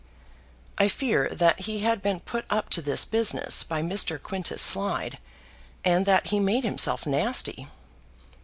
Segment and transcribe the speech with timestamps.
[0.79, 4.19] I fear that he had been put up to this business by Mr.
[4.19, 5.19] Quintus Slide,
[5.85, 7.67] and that he made himself nasty.